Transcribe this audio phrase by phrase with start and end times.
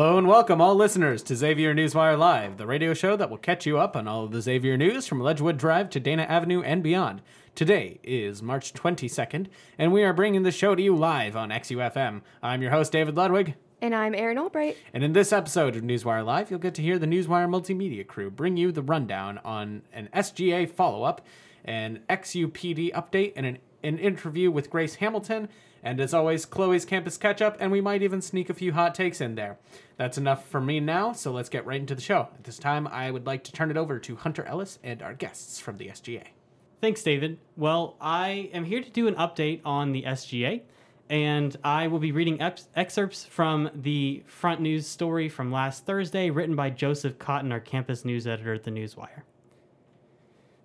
[0.00, 3.66] Hello and welcome, all listeners, to Xavier Newswire Live, the radio show that will catch
[3.66, 6.82] you up on all of the Xavier news from Ledgewood Drive to Dana Avenue and
[6.82, 7.20] beyond.
[7.54, 12.22] Today is March 22nd, and we are bringing the show to you live on XUFM.
[12.42, 13.56] I'm your host, David Ludwig.
[13.82, 14.78] And I'm Erin Albright.
[14.94, 18.30] And in this episode of Newswire Live, you'll get to hear the Newswire multimedia crew
[18.30, 21.26] bring you the rundown on an SGA follow up,
[21.66, 25.50] an XUPD update, and an, an interview with Grace Hamilton.
[25.82, 28.94] And as always, Chloe's campus catch up, and we might even sneak a few hot
[28.94, 29.58] takes in there.
[29.96, 32.28] That's enough for me now, so let's get right into the show.
[32.34, 35.14] At this time, I would like to turn it over to Hunter Ellis and our
[35.14, 36.24] guests from the SGA.
[36.80, 37.38] Thanks, David.
[37.56, 40.62] Well, I am here to do an update on the SGA,
[41.08, 46.30] and I will be reading ex- excerpts from the front news story from last Thursday,
[46.30, 49.22] written by Joseph Cotton, our campus news editor at the Newswire.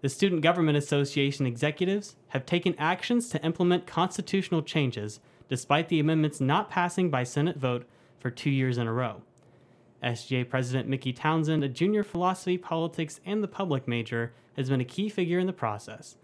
[0.05, 6.39] The Student Government Association executives have taken actions to implement constitutional changes despite the amendments
[6.39, 7.87] not passing by Senate vote
[8.19, 9.23] for two years in a row.
[10.03, 14.85] SGA President Mickey Townsend, a junior philosophy, politics, and the public major, has been a
[14.85, 16.17] key figure in the process.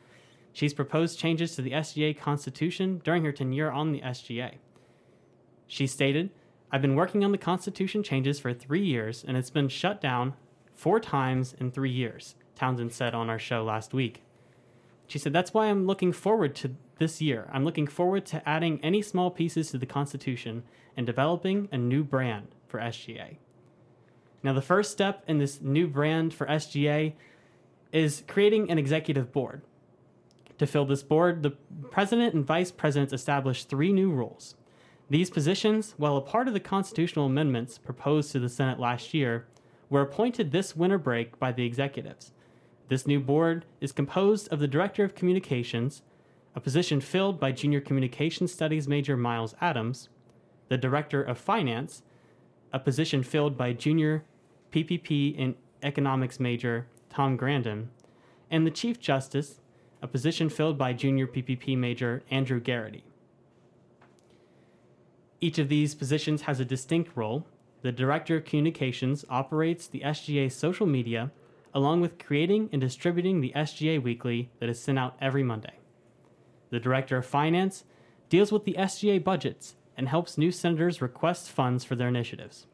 [0.53, 4.57] She's proposed changes to the SGA Constitution during her tenure on the SGA.
[5.65, 6.29] She stated,
[6.71, 10.35] I've been working on the Constitution changes for three years, and it's been shut down
[10.75, 12.35] four times in three years.
[12.61, 14.21] Townsend said on our show last week.
[15.07, 17.49] She said, That's why I'm looking forward to this year.
[17.51, 20.61] I'm looking forward to adding any small pieces to the Constitution
[20.95, 23.37] and developing a new brand for SGA.
[24.43, 27.13] Now, the first step in this new brand for SGA
[27.91, 29.63] is creating an executive board.
[30.59, 31.55] To fill this board, the
[31.89, 34.53] president and vice presidents established three new roles.
[35.09, 39.47] These positions, while a part of the constitutional amendments proposed to the Senate last year,
[39.89, 42.33] were appointed this winter break by the executives.
[42.91, 46.01] This new board is composed of the Director of Communications,
[46.53, 50.09] a position filled by Junior Communication Studies major Miles Adams,
[50.67, 52.03] the Director of Finance,
[52.73, 54.25] a position filled by Junior
[54.73, 57.91] PPP and Economics major Tom Grandin,
[58.49, 59.61] and the Chief Justice,
[60.01, 63.05] a position filled by Junior PPP major Andrew Garrity.
[65.39, 67.45] Each of these positions has a distinct role.
[67.83, 71.31] The Director of Communications operates the SGA social media
[71.73, 75.79] along with creating and distributing the SGA Weekly that is sent out every Monday.
[76.69, 77.83] The Director of Finance
[78.29, 82.65] deals with the SGA budgets and helps new senators request funds for their initiatives.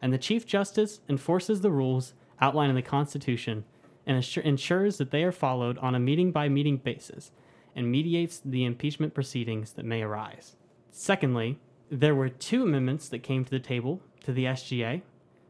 [0.00, 3.64] And the Chief Justice enforces the rules outlined in the Constitution
[4.06, 7.30] and assur- ensures that they are followed on a meeting by meeting basis
[7.74, 10.56] and mediates the impeachment proceedings that may arise.
[10.90, 11.58] Secondly,
[11.90, 15.02] there were two amendments that came to the table to the SGA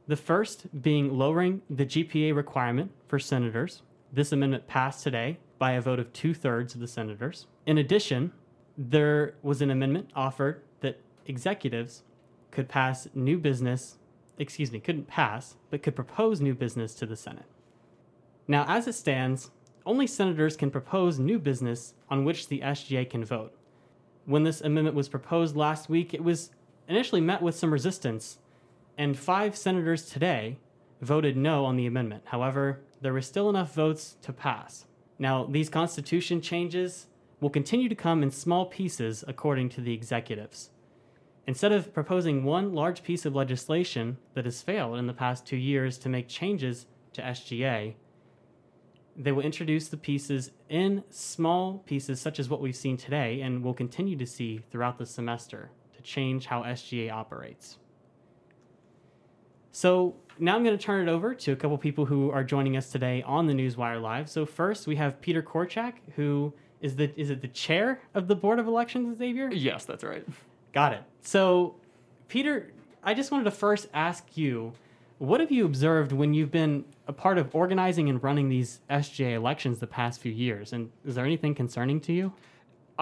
[0.07, 3.83] the first being lowering the GPA requirement for senators.
[4.13, 7.47] This amendment passed today by a vote of two thirds of the senators.
[7.67, 8.33] In addition,
[8.77, 12.03] there was an amendment offered that executives
[12.51, 13.99] could pass new business,
[14.39, 17.47] excuse me, couldn't pass, but could propose new business to the Senate.
[18.49, 19.51] Now, as it stands,
[19.87, 23.53] only senators can propose new business on which the SGA can vote.
[24.27, 26.51] When this amendment was proposed last week, it was
[26.89, 28.39] initially met with some resistance
[28.97, 30.58] and five senators today
[31.00, 32.22] voted no on the amendment.
[32.26, 34.86] However, there were still enough votes to pass.
[35.19, 37.06] Now, these constitution changes
[37.41, 40.70] will continue to come in small pieces according to the executives.
[41.47, 45.56] Instead of proposing one large piece of legislation that has failed in the past two
[45.56, 47.94] years to make changes to SGA,
[49.16, 53.62] they will introduce the pieces in small pieces, such as what we've seen today and
[53.62, 57.78] will continue to see throughout the semester to change how SGA operates.
[59.72, 62.77] So now I'm going to turn it over to a couple people who are joining
[62.77, 64.28] us today on the Newswire Live.
[64.28, 66.53] So first we have Peter Korchak, who
[66.83, 69.50] is the is it the chair of the Board of Elections, Xavier?
[69.50, 70.27] Yes, that's right.
[70.74, 71.03] Got it.
[71.22, 71.77] So
[72.28, 72.71] Peter,
[73.03, 74.74] I just wanted to first ask you,
[75.19, 79.34] what have you observed when you've been a part of organizing and running these SGA
[79.34, 80.74] elections the past few years?
[80.74, 82.33] And is there anything concerning to you?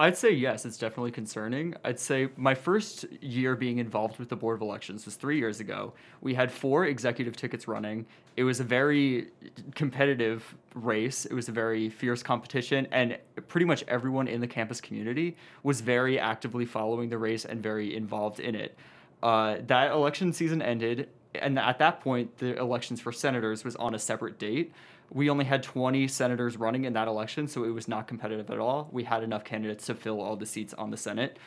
[0.01, 1.75] I'd say yes, it's definitely concerning.
[1.83, 5.59] I'd say my first year being involved with the Board of Elections was three years
[5.59, 5.93] ago.
[6.21, 8.07] We had four executive tickets running.
[8.35, 9.27] It was a very
[9.75, 14.81] competitive race, it was a very fierce competition, and pretty much everyone in the campus
[14.81, 18.75] community was very actively following the race and very involved in it.
[19.21, 23.93] Uh, that election season ended, and at that point, the elections for senators was on
[23.93, 24.73] a separate date
[25.13, 28.59] we only had 20 senators running in that election, so it was not competitive at
[28.59, 28.89] all.
[28.91, 31.37] We had enough candidates to fill all the seats on the Senate.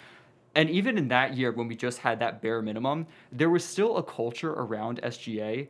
[0.54, 3.96] And even in that year, when we just had that bare minimum, there was still
[3.96, 5.68] a culture around SGA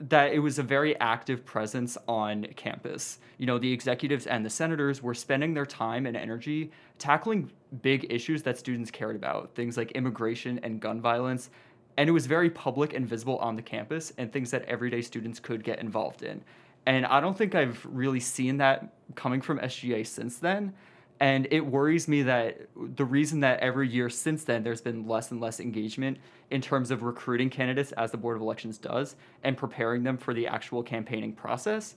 [0.00, 3.18] that it was a very active presence on campus.
[3.38, 7.50] You know, the executives and the senators were spending their time and energy tackling
[7.82, 11.50] big issues that students cared about, things like immigration and gun violence,
[11.96, 15.38] and it was very public and visible on the campus and things that everyday students
[15.38, 16.42] could get involved in.
[16.86, 20.72] And I don't think I've really seen that coming from SGA since then.
[21.20, 25.30] And it worries me that the reason that every year since then there's been less
[25.30, 26.18] and less engagement
[26.50, 29.14] in terms of recruiting candidates as the Board of Elections does
[29.44, 31.94] and preparing them for the actual campaigning process,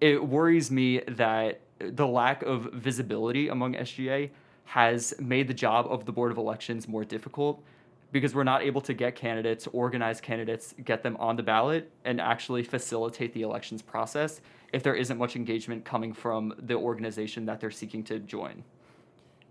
[0.00, 4.30] it worries me that the lack of visibility among SGA
[4.64, 7.60] has made the job of the Board of Elections more difficult
[8.10, 12.20] because we're not able to get candidates, organize candidates, get them on the ballot, and
[12.20, 14.40] actually facilitate the elections process
[14.72, 18.64] if there isn't much engagement coming from the organization that they're seeking to join.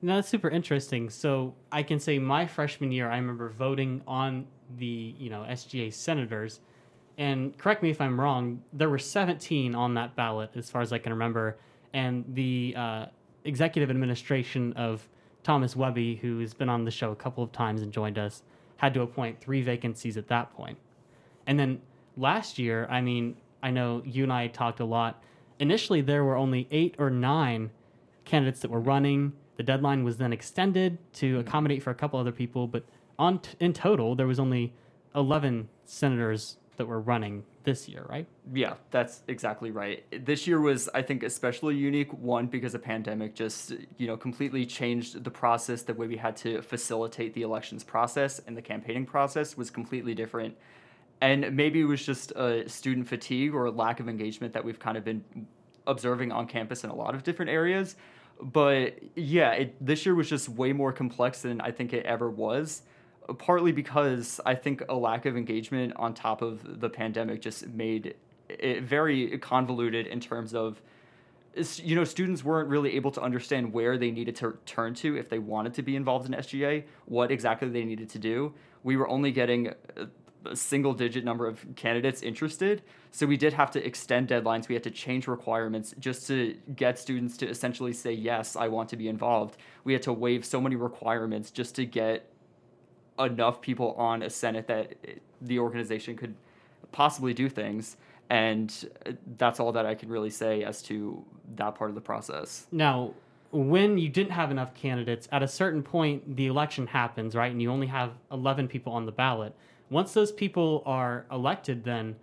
[0.02, 1.10] Now that's super interesting.
[1.10, 4.46] So I can say my freshman year, I remember voting on
[4.78, 6.60] the you know SGA senators,
[7.18, 8.62] and correct me if I'm wrong.
[8.74, 11.58] There were 17 on that ballot, as far as I can remember,
[11.94, 13.06] and the uh,
[13.44, 15.08] executive administration of
[15.48, 18.44] Thomas Webby, who has been on the show a couple of times and joined us,
[18.76, 20.78] had to appoint three vacancies at that point.
[21.46, 21.80] And then
[22.18, 25.24] last year, I mean, I know you and I talked a lot.
[25.58, 27.70] Initially, there were only eight or nine
[28.26, 29.32] candidates that were running.
[29.56, 32.84] The deadline was then extended to accommodate for a couple other people, but
[33.18, 34.74] on t- in total, there was only
[35.16, 38.26] 11 senators that were running this year, right?
[38.54, 40.02] Yeah, that's exactly right.
[40.26, 42.14] This year was, I think, especially unique.
[42.14, 45.82] One, because a pandemic just, you know, completely changed the process.
[45.82, 50.16] The way we had to facilitate the elections process and the campaigning process was completely
[50.16, 50.56] different.
[51.20, 54.98] And maybe it was just a student fatigue or lack of engagement that we've kind
[54.98, 55.26] of been
[55.88, 57.98] observing on campus in a lot of different areas.
[58.42, 62.30] But yeah, it, this year was just way more complex than I think it ever
[62.30, 62.84] was
[63.38, 68.16] partly because I think a lack of engagement on top of the pandemic just made
[68.50, 70.82] it very convoluted in terms of
[71.78, 75.28] you know students weren't really able to understand where they needed to turn to if
[75.28, 78.54] they wanted to be involved in SGA, what exactly they needed to do.
[78.84, 79.74] We were only getting
[80.46, 84.68] a single digit number of candidates interested, so we did have to extend deadlines.
[84.68, 88.90] We had to change requirements just to get students to essentially say yes, I want
[88.90, 89.58] to be involved.
[89.84, 92.32] We had to waive so many requirements just to get
[93.20, 94.96] enough people on a Senate that
[95.42, 96.36] the organization could
[96.92, 97.98] possibly do things.
[98.30, 98.74] And
[99.38, 101.24] that's all that I can really say as to
[101.56, 102.68] that part of the process.
[102.72, 103.14] Now,
[103.52, 107.52] when you didn't have enough candidates, at a certain point, the election happens, right?
[107.52, 109.54] And you only have 11 people on the ballot.
[109.90, 112.18] Once those people are elected, then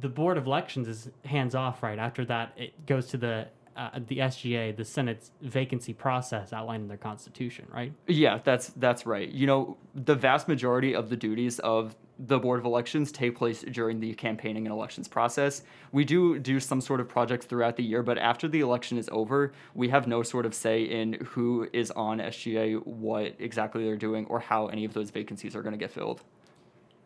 [0.00, 1.98] the Board of Elections is hands off, right?
[1.98, 3.46] After that, it goes to the
[3.76, 7.92] uh, the SGA, the Senate's vacancy process outlined in their constitution, right?
[8.06, 9.28] Yeah, that's that's right.
[9.28, 13.62] You know, the vast majority of the duties of the Board of Elections take place
[13.62, 15.62] during the campaigning and elections process.
[15.92, 19.08] We do do some sort of projects throughout the year, but after the election is
[19.10, 23.96] over, we have no sort of say in who is on SGA, what exactly they're
[23.96, 26.22] doing, or how any of those vacancies are going to get filled.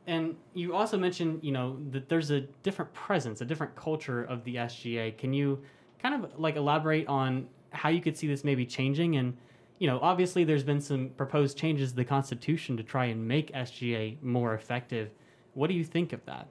[0.07, 4.45] And you also mentioned, you know, that there's a different presence, a different culture of
[4.45, 5.17] the SGA.
[5.17, 5.63] Can you
[6.05, 9.17] kind of like elaborate on how you could see this maybe changing?
[9.17, 9.37] And
[9.79, 13.51] you know obviously there's been some proposed changes to the constitution to try and make
[13.53, 15.11] sga more effective.
[15.55, 16.47] What do you think of that?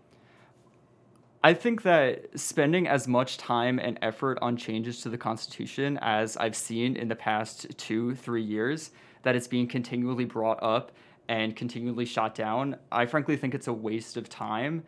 [1.45, 6.37] I think that spending as much time and effort on changes to the Constitution as
[6.37, 8.91] I've seen in the past two, three years,
[9.23, 10.93] that it's being continually brought up
[11.27, 14.83] and continually shot down, I frankly think it's a waste of time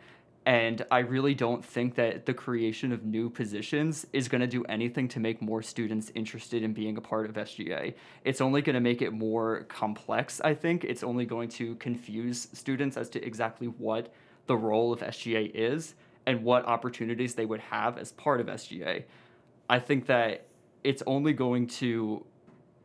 [0.46, 4.62] and I really don't think that the creation of new positions is going to do
[4.66, 7.94] anything to make more students interested in being a part of SGA.
[8.24, 10.84] It's only going to make it more complex, I think.
[10.84, 14.14] It's only going to confuse students as to exactly what
[14.46, 19.02] the role of SGA is and what opportunities they would have as part of SGA.
[19.68, 20.46] I think that
[20.84, 22.24] it's only going to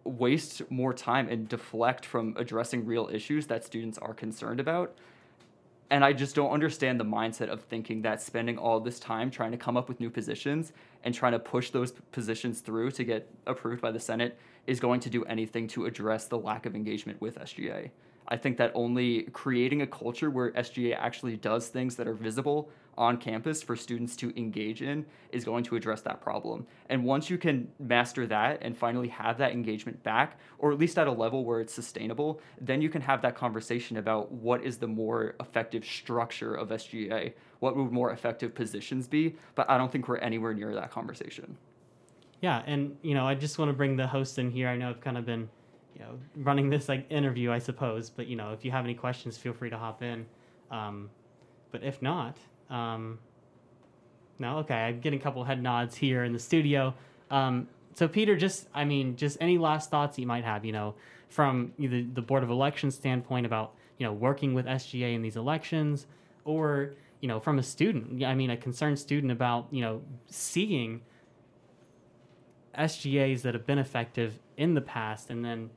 [0.04, 4.96] waste more time and deflect from addressing real issues that students are concerned about
[5.92, 9.52] and I just don't understand the mindset of thinking that spending all this time trying
[9.52, 10.72] to come up with new positions
[11.04, 15.02] and trying to push those positions through to get approved by the Senate is going
[15.02, 17.92] to do anything to address the lack of engagement with SGA.
[18.32, 22.70] I think that only creating a culture where SGA actually does things that are visible
[22.98, 26.66] on campus for students to engage in is going to address that problem.
[26.90, 30.98] And once you can master that and finally have that engagement back, or at least
[30.98, 34.78] at a level where it's sustainable, then you can have that conversation about what is
[34.78, 39.36] the more effective structure of SGA, what would more effective positions be.
[39.56, 41.58] But I don't think we're anywhere near that conversation.
[42.42, 44.70] Yeah, and you know, I just want to bring the host in here.
[44.70, 45.50] I know I've kind of been,
[46.02, 48.10] know, running this like interview, I suppose.
[48.10, 50.26] But you know, if you have any questions, feel free to hop in.
[50.70, 51.10] Um,
[51.72, 52.38] but if not,
[52.70, 53.20] um,
[54.40, 54.76] no, okay.
[54.76, 56.94] I'm getting a couple head nods here in the studio.
[57.30, 60.66] Um, so Peter, just I mean, just any last thoughts you might have.
[60.66, 60.96] You know,
[61.30, 65.36] from either the Board of Elections standpoint about you know working with SGA in these
[65.36, 66.08] elections,
[66.46, 68.24] or you know from a student.
[68.24, 71.02] I mean, a concerned student about you know seeing
[72.78, 75.70] SGAs that have been effective in the past, and then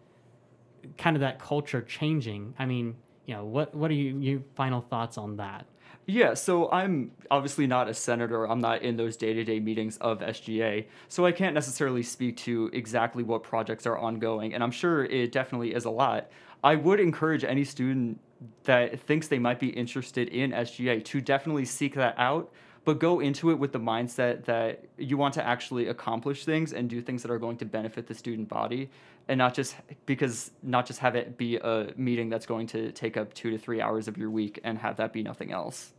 [0.99, 2.55] kind of that culture changing.
[2.59, 5.67] I mean, you know, what what are you your final thoughts on that?
[6.07, 8.45] Yeah, so I'm obviously not a senator.
[8.45, 10.85] I'm not in those day to day meetings of SGA.
[11.09, 14.53] So I can't necessarily speak to exactly what projects are ongoing.
[14.53, 16.31] And I'm sure it definitely is a lot.
[16.63, 18.21] I would encourage any student
[18.65, 22.53] that thinks they might be interested in SGA to definitely seek that out,
[22.85, 26.89] but go into it with the mindset that you want to actually accomplish things and
[26.89, 28.91] do things that are going to benefit the student body
[29.29, 29.75] and not just
[30.07, 33.59] because not just have it be a meeting that's going to take up two to
[33.59, 35.93] three hours of your week and have that be nothing else.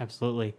[0.00, 0.54] Absolutely.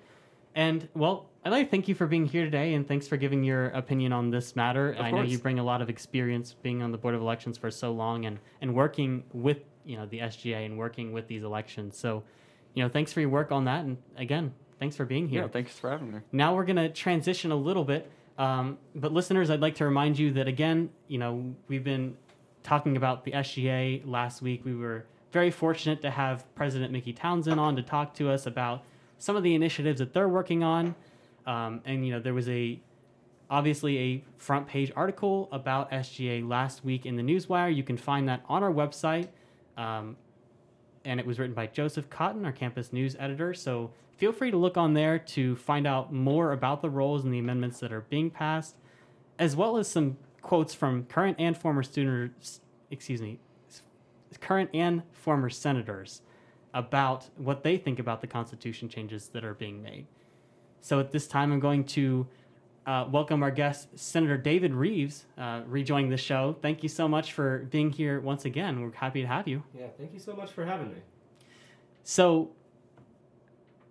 [0.55, 3.43] And well, I'd like to thank you for being here today and thanks for giving
[3.43, 4.93] your opinion on this matter.
[4.93, 7.57] Of I know you bring a lot of experience being on the Board of Elections
[7.57, 11.43] for so long and, and working with, you know, the SGA and working with these
[11.43, 11.97] elections.
[11.97, 12.23] So,
[12.73, 13.85] you know, thanks for your work on that.
[13.85, 15.43] And again, thanks for being here.
[15.43, 16.19] Yeah, thanks for having me.
[16.31, 18.11] Now we're going to transition a little bit.
[18.37, 22.15] Um, but listeners, I'd like to remind you that again, you know, we've been
[22.63, 24.63] talking about the SGA last week.
[24.63, 28.83] We were very fortunate to have President Mickey Townsend on to talk to us about
[29.17, 30.95] some of the initiatives that they're working on.
[31.45, 32.79] Um, and you know, there was a
[33.49, 37.73] obviously a front page article about SGA last week in the Newswire.
[37.75, 39.27] You can find that on our website.
[39.75, 40.15] Um,
[41.05, 43.53] and it was written by Joseph Cotton, our campus news editor.
[43.53, 47.33] So feel free to look on there to find out more about the roles and
[47.33, 48.75] the amendments that are being passed,
[49.37, 53.39] as well as some quotes from current and former students, excuse me,
[54.39, 56.21] current and former senators
[56.73, 60.05] about what they think about the Constitution changes that are being made.
[60.81, 62.27] So at this time, I'm going to
[62.89, 66.55] uh, welcome our guest, Senator David Reeves, uh, rejoining the show.
[66.59, 68.81] Thank you so much for being here once again.
[68.81, 69.61] We're happy to have you.
[69.77, 70.97] Yeah, thank you so much for having me.
[72.03, 72.49] So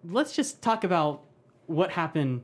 [0.04, 1.22] let's just talk about
[1.66, 2.42] what happened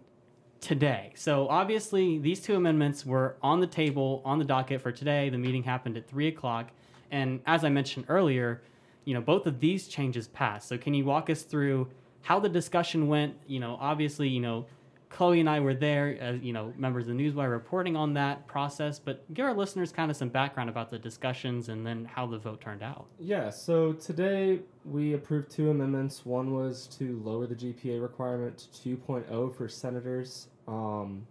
[0.61, 1.11] today.
[1.17, 5.31] So obviously, these two amendments were on the table on the docket for today.
[5.31, 6.71] The meeting happened at three o'clock,
[7.11, 8.63] and as I mentioned earlier,
[9.05, 10.69] you know both of these changes passed.
[10.69, 11.89] So can you walk us through
[12.23, 13.35] how the discussion went?
[13.49, 14.67] You know, obviously, you know.
[15.15, 18.49] Chloe and I were there as you know members of the Newswire reporting on that
[18.49, 22.27] process, but give our listeners kind of some background about the discussions and then how
[22.27, 23.07] the vote turned out.
[23.21, 26.27] Yeah, so today we approved two amendments.
[26.27, 31.25] One was to lower the GPA requirement to 2.0 for senators um,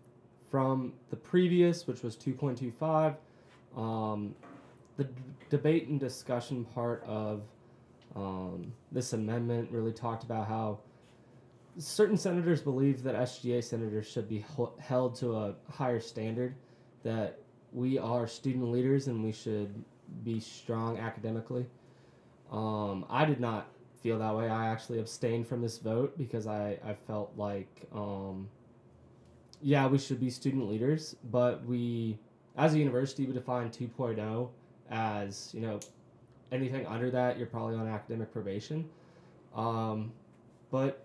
[0.50, 3.18] from the previous, which was 2.25.
[3.75, 4.34] Um,
[4.96, 5.12] the d-
[5.50, 7.42] debate and discussion part of
[8.16, 10.80] um, this amendment really talked about how
[11.77, 14.46] certain senators believe that SGA senators should be
[14.80, 16.56] held to a higher standard,
[17.03, 17.39] that
[17.72, 19.84] we are student leaders and we should
[20.24, 21.65] be strong academically.
[22.51, 23.68] Um, I did not
[24.01, 24.50] feel that way.
[24.50, 28.50] I actually abstained from this vote because I, I felt like, um,
[29.62, 32.20] yeah, we should be student leaders, but we,
[32.58, 34.50] as a university, we define 2.0
[34.92, 35.80] as, you know,
[36.51, 38.88] anything under that, you're probably on academic probation.
[39.56, 40.12] Um,
[40.70, 41.03] but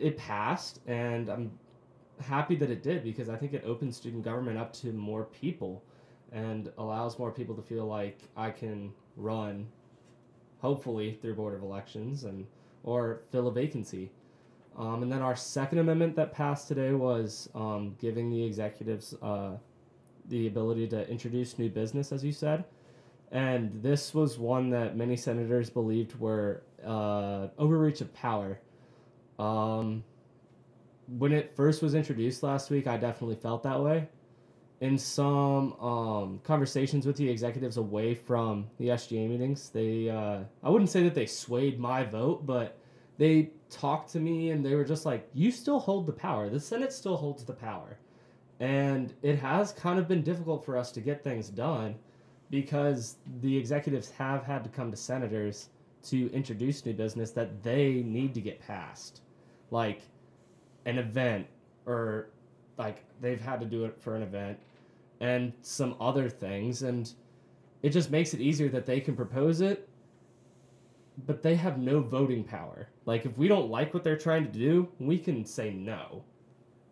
[0.00, 1.52] it passed, and I'm
[2.20, 5.82] happy that it did because I think it opens student government up to more people
[6.32, 9.66] and allows more people to feel like I can run,
[10.60, 12.46] hopefully through board of elections and
[12.82, 14.10] or fill a vacancy.
[14.78, 19.52] Um, and then our second amendment that passed today was um, giving the executives uh,
[20.28, 22.64] the ability to introduce new business, as you said.
[23.32, 28.60] And this was one that many senators believed were uh, overreach of power.
[29.40, 30.04] Um,
[31.18, 34.08] when it first was introduced last week, I definitely felt that way.
[34.80, 40.70] In some um, conversations with the executives away from the SGA meetings, they uh, I
[40.70, 42.78] wouldn't say that they swayed my vote, but
[43.18, 46.48] they talked to me and they were just like, "You still hold the power.
[46.48, 47.98] The Senate still holds the power,"
[48.58, 51.96] and it has kind of been difficult for us to get things done
[52.50, 55.68] because the executives have had to come to senators
[56.02, 59.22] to introduce new business that they need to get passed,
[59.70, 60.02] like
[60.86, 61.46] an event
[61.86, 62.28] or
[62.78, 64.58] like they've had to do it for an event
[65.20, 67.12] and some other things and
[67.82, 69.88] it just makes it easier that they can propose it
[71.26, 72.88] but they have no voting power.
[73.04, 76.22] Like if we don't like what they're trying to do we can say no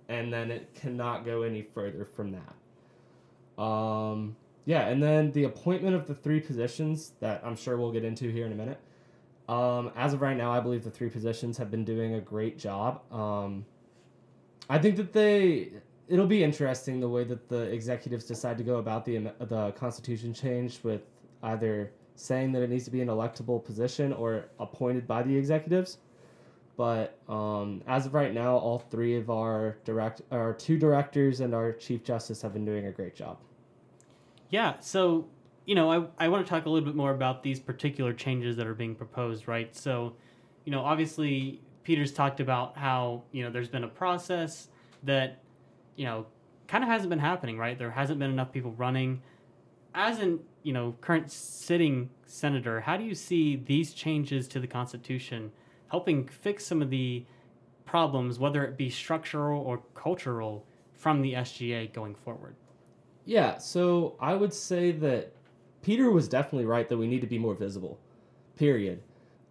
[0.09, 3.63] and then it cannot go any further from that.
[3.63, 4.37] Um
[4.69, 8.31] yeah and then the appointment of the three positions that i'm sure we'll get into
[8.31, 8.79] here in a minute
[9.49, 12.59] um, as of right now, I believe the three positions have been doing a great
[12.59, 13.01] job.
[13.13, 13.65] Um,
[14.69, 15.73] I think that they
[16.07, 20.35] it'll be interesting the way that the executives decide to go about the the constitution
[20.35, 21.03] change with
[21.43, 25.99] either saying that it needs to be an electable position or appointed by the executives.
[26.77, 31.55] But um, as of right now, all three of our direct, our two directors and
[31.55, 33.39] our chief justice have been doing a great job.
[34.51, 35.27] Yeah, so
[35.69, 38.57] you know, I, I want to talk a little bit more about these particular changes
[38.57, 39.77] that are being proposed, right?
[39.77, 40.15] So,
[40.65, 44.69] you know, obviously Peter's talked about how, you know, there's been a process
[45.03, 45.43] that,
[45.95, 46.25] you know,
[46.69, 47.79] kind of hasn't been happening, right?
[47.79, 49.21] There hasn't been enough people running.
[49.95, 54.67] As an, you know, current sitting senator, how do you see these changes to the
[54.67, 55.53] Constitution
[55.89, 57.27] helping fix some of the
[57.85, 62.57] problems, whether it be structural or cultural, from the SGA going forward?
[63.27, 65.35] Yeah, so I would say that
[65.83, 67.99] Peter was definitely right that we need to be more visible.
[68.57, 69.03] Period.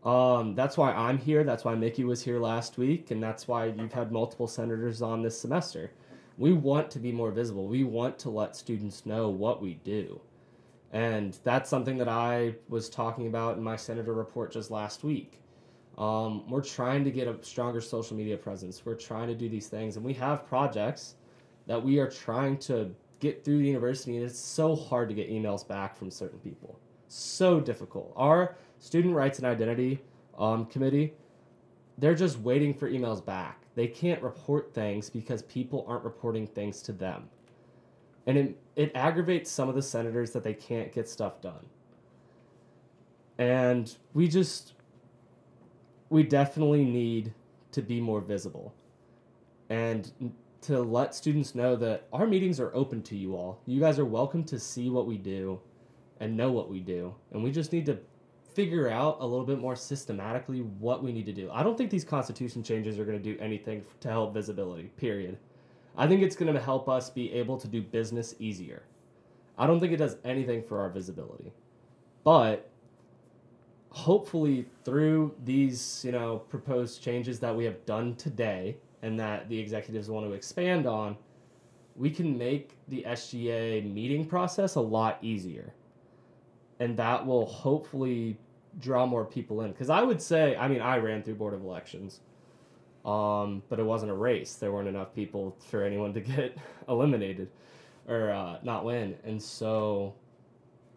[0.03, 1.43] Um, that's why I'm here.
[1.43, 5.21] That's why Mickey was here last week, and that's why you've had multiple senators on
[5.21, 5.91] this semester.
[6.37, 7.67] We want to be more visible.
[7.67, 10.21] We want to let students know what we do.
[10.93, 15.41] And that's something that I was talking about in my senator report just last week.
[15.97, 18.85] Um, we're trying to get a stronger social media presence.
[18.85, 21.15] We're trying to do these things, and we have projects
[21.65, 25.29] that we are trying to get through the university, and it's so hard to get
[25.29, 26.79] emails back from certain people.
[27.07, 28.13] So difficult.
[28.15, 30.01] Our student rights and identity
[30.37, 31.13] um, committee,
[31.97, 33.63] they're just waiting for emails back.
[33.75, 37.29] They can't report things because people aren't reporting things to them.
[38.25, 41.65] And it, it aggravates some of the senators that they can't get stuff done.
[43.37, 44.73] And we just,
[46.09, 47.33] we definitely need
[47.71, 48.73] to be more visible.
[49.69, 50.11] And
[50.67, 53.61] to let students know that our meetings are open to you all.
[53.65, 55.61] You guys are welcome to see what we do
[56.19, 57.15] and know what we do.
[57.31, 57.97] And we just need to
[58.53, 61.49] figure out a little bit more systematically what we need to do.
[61.53, 65.37] I don't think these constitution changes are going to do anything to help visibility, period.
[65.95, 68.83] I think it's going to help us be able to do business easier.
[69.57, 71.53] I don't think it does anything for our visibility.
[72.25, 72.69] But
[73.91, 79.59] hopefully through these, you know, proposed changes that we have done today, and that the
[79.59, 81.17] executives want to expand on,
[81.95, 85.73] we can make the SGA meeting process a lot easier.
[86.79, 88.37] And that will hopefully
[88.79, 89.71] draw more people in.
[89.71, 92.21] Because I would say, I mean, I ran through Board of Elections,
[93.05, 94.55] um, but it wasn't a race.
[94.55, 96.57] There weren't enough people for anyone to get
[96.87, 97.49] eliminated
[98.07, 99.15] or uh, not win.
[99.23, 100.13] And so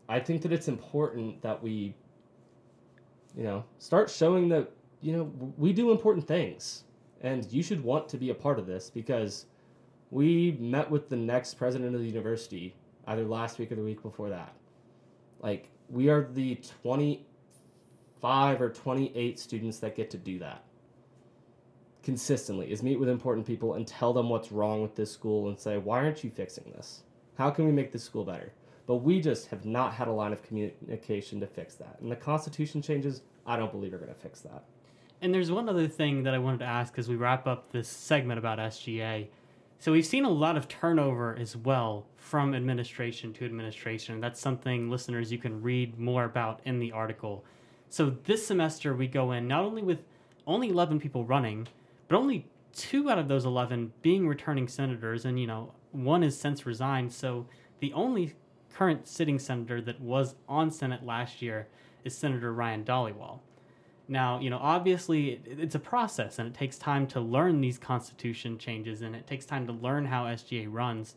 [0.09, 1.95] I think that it's important that we,
[3.37, 6.85] you know, start showing that, you know, we do important things
[7.21, 9.47] and you should want to be a part of this because
[10.11, 12.75] we met with the next president of the university
[13.07, 14.55] either last week or the week before that.
[15.41, 20.65] Like, we are the 25 or 28 students that get to do that
[22.03, 25.59] consistently is meet with important people and tell them what's wrong with this school and
[25.59, 27.03] say, why aren't you fixing this?
[27.37, 28.53] How can we make this school better?
[28.87, 31.99] But we just have not had a line of communication to fix that.
[32.01, 34.65] And the Constitution changes, I don't believe are going to fix that.
[35.23, 37.89] And there's one other thing that I wanted to ask as we wrap up this
[37.89, 39.29] segment about SGA.
[39.79, 44.21] So we've seen a lot of turnover as well from administration to administration.
[44.21, 47.45] That's something listeners you can read more about in the article.
[47.91, 50.01] So this semester we go in not only with
[50.47, 51.69] only 11 people running,
[52.09, 56.39] but only two out of those 11 being returning senators and you know, one is
[56.39, 57.13] since resigned.
[57.13, 57.47] So
[57.81, 58.35] the only
[58.73, 61.69] current sitting senator that was on Senate last year
[62.05, 63.41] is Senator Ryan Dhaliwal.
[64.11, 68.59] Now, you know, obviously it's a process and it takes time to learn these constitution
[68.59, 71.15] changes and it takes time to learn how SGA runs.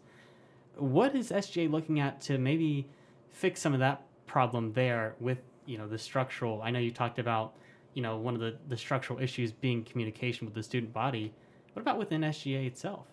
[0.76, 2.88] What is SGA looking at to maybe
[3.32, 6.62] fix some of that problem there with, you know, the structural?
[6.62, 7.56] I know you talked about,
[7.96, 11.34] you know, one of the, the structural issues being communication with the student body.
[11.74, 13.08] What about within SGA itself?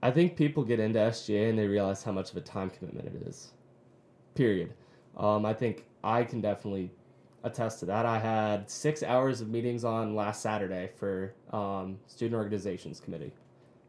[0.00, 3.08] I think people get into SGA and they realize how much of a time commitment
[3.08, 3.50] it is.
[4.36, 4.74] Period.
[5.16, 6.92] Um, I think I can definitely
[7.42, 8.06] attest to that.
[8.06, 13.32] I had six hours of meetings on last Saturday for um, student organizations committee.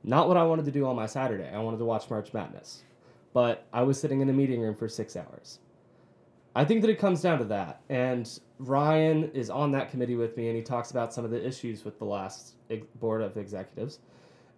[0.03, 1.49] Not what I wanted to do on my Saturday.
[1.53, 2.83] I wanted to watch March Madness,
[3.33, 5.59] but I was sitting in a meeting room for six hours.
[6.55, 10.35] I think that it comes down to that, and Ryan is on that committee with
[10.35, 12.55] me, and he talks about some of the issues with the last
[12.99, 13.99] board of executives,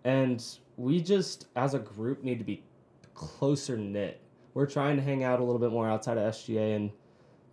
[0.03, 0.43] and
[0.75, 2.63] we just, as a group, need to be
[3.13, 4.19] closer knit.
[4.55, 6.91] We're trying to hang out a little bit more outside of SGA and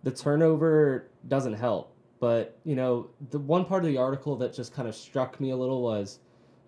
[0.03, 1.95] the turnover doesn't help.
[2.19, 5.51] But, you know, the one part of the article that just kind of struck me
[5.51, 6.19] a little was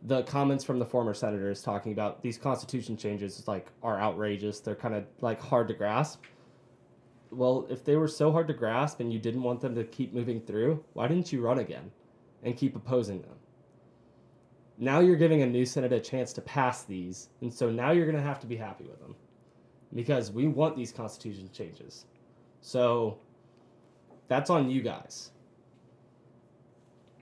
[0.02, 4.60] the comments from the former senators talking about these constitution changes like are outrageous.
[4.60, 6.24] They're kind of like hard to grasp.
[7.32, 10.13] Well, if they were so hard to grasp and you didn't want them to keep
[10.13, 11.91] moving through, why didn't you run again
[12.43, 13.36] and keep opposing them?
[14.78, 18.06] Now you're giving a new Senate a chance to pass these, and so now you're
[18.08, 19.15] going to have to be happy with them
[19.93, 22.06] because we want these constitution changes.
[22.63, 23.17] So
[24.30, 25.32] that's on you guys.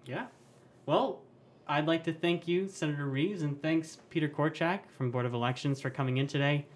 [0.05, 0.27] Yeah.
[0.85, 1.19] Well,
[1.67, 5.81] I'd like to thank you, Senator Reeves, and thanks Peter Korchak from Board of Elections
[5.81, 6.67] for coming in today.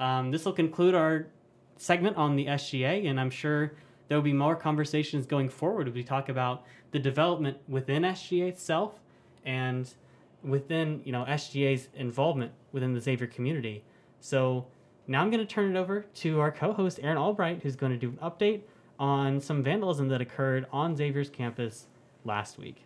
[0.00, 1.28] Um, this will conclude our
[1.76, 3.74] segment on the SGA, and I'm sure
[4.08, 8.48] there will be more conversations going forward as we talk about the development within SGA
[8.48, 8.98] itself
[9.44, 9.94] and
[10.42, 13.84] within you know SGA's involvement within the Xavier community.
[14.20, 14.66] So
[15.08, 17.98] now I'm going to turn it over to our co-host Erin Albright, who's going to
[17.98, 18.60] do an update
[18.98, 21.86] on some vandalism that occurred on Xavier's campus
[22.24, 22.84] last week.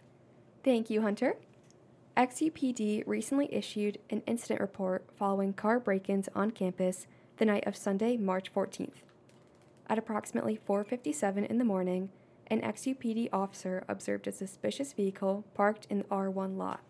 [0.62, 1.34] Thank you, Hunter.
[2.16, 7.06] XUPD recently issued an incident report following car break ins on campus
[7.38, 9.02] the night of Sunday, March 14th.
[9.88, 12.10] At approximately 4:57 in the morning,
[12.46, 16.80] an XUPD officer observed a suspicious vehicle parked in the R1 lot.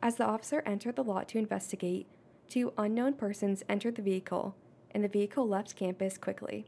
[0.00, 2.06] As the officer entered the lot to investigate,
[2.48, 4.56] two unknown persons entered the vehicle,
[4.90, 6.66] and the vehicle left campus quickly.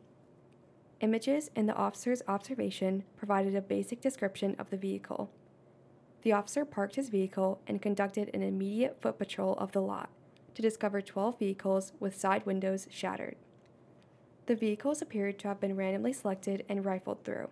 [1.01, 5.31] Images in the officer's observation provided a basic description of the vehicle.
[6.23, 10.11] The officer parked his vehicle and conducted an immediate foot patrol of the lot
[10.55, 13.37] to discover 12 vehicles with side windows shattered.
[14.47, 17.49] The vehicles appeared to have been randomly selected and rifled through.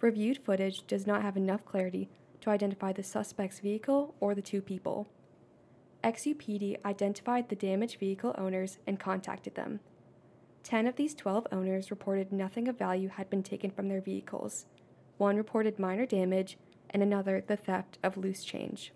[0.00, 2.08] Reviewed footage does not have enough clarity
[2.42, 5.08] to identify the suspect's vehicle or the two people.
[6.04, 9.80] XUPD identified the damaged vehicle owners and contacted them.
[10.62, 14.66] Ten of these 12 owners reported nothing of value had been taken from their vehicles.
[15.18, 16.56] One reported minor damage,
[16.90, 18.92] and another the theft of loose change.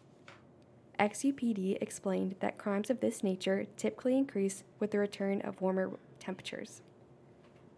[0.98, 6.82] XUPD explained that crimes of this nature typically increase with the return of warmer temperatures.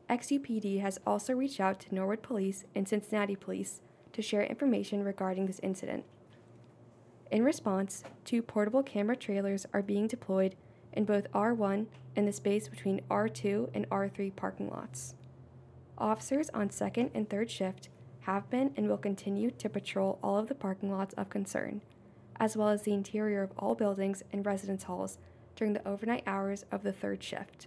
[0.09, 3.81] XUPD has also reached out to Norwood Police and Cincinnati Police
[4.13, 6.05] to share information regarding this incident.
[7.31, 10.55] In response, two portable camera trailers are being deployed
[10.93, 11.87] in both R1
[12.17, 15.15] and the space between R2 and R3 parking lots.
[15.99, 20.49] Officers on second and third shift have been and will continue to patrol all of
[20.49, 21.83] the parking lots of concern,
[22.41, 25.19] as well as the interior of all buildings and residence halls
[25.55, 27.67] during the overnight hours of the third shift.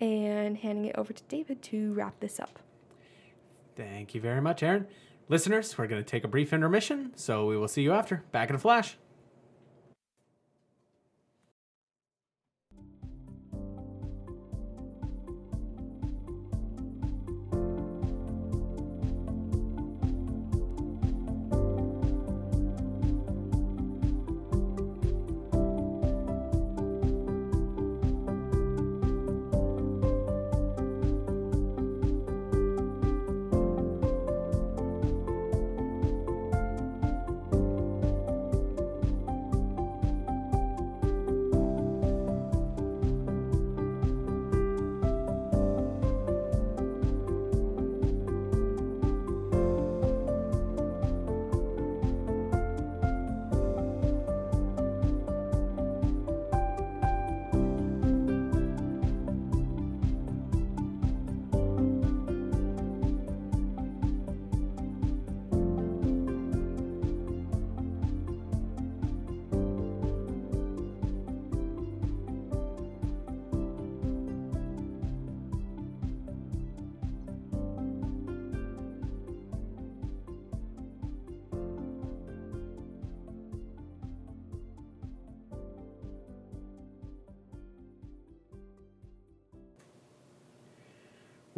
[0.00, 2.58] And handing it over to David to wrap this up.
[3.76, 4.86] Thank you very much, Erin.
[5.30, 8.24] Listeners, we're going to take a brief intermission, so we will see you after.
[8.32, 8.96] Back in a flash.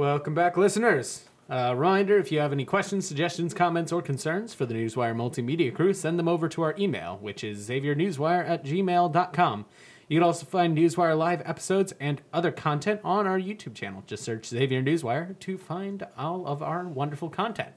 [0.03, 1.27] Welcome back, listeners.
[1.49, 5.73] Uh, reminder if you have any questions, suggestions, comments, or concerns for the Newswire Multimedia
[5.73, 9.65] crew, send them over to our email, which is xaviernewswire at gmail.com.
[10.09, 14.03] You can also find Newswire live episodes and other content on our YouTube channel.
[14.05, 17.71] Just search Xavier Newswire to find all of our wonderful content.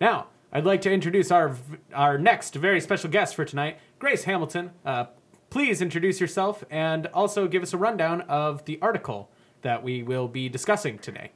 [0.00, 1.56] Now, I'd like to introduce our
[1.92, 4.70] our next very special guest for tonight, Grace Hamilton.
[4.84, 5.06] Uh,
[5.50, 10.28] please introduce yourself and also give us a rundown of the article that we will
[10.28, 11.32] be discussing today.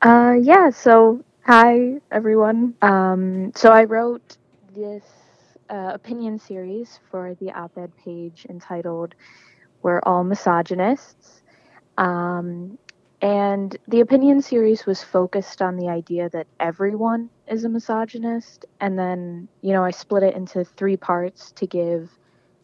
[0.00, 2.72] Uh, yeah, so hi everyone.
[2.82, 4.36] Um, so I wrote
[4.72, 5.02] this
[5.68, 9.16] uh, opinion series for the op ed page entitled
[9.82, 11.42] We're All Misogynists.
[11.96, 12.78] Um,
[13.22, 18.66] and the opinion series was focused on the idea that everyone is a misogynist.
[18.80, 22.08] And then, you know, I split it into three parts to give